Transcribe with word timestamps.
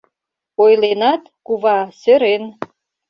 Ойленат, 0.63 1.21
кува, 1.45 1.77
сӧрен 1.99 2.43